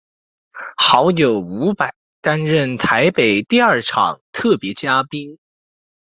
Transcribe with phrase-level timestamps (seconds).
[0.77, 1.91] 好友伍佰
[2.21, 5.37] 担任台北第二场特别嘉宾。